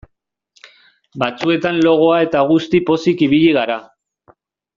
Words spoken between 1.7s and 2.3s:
logoa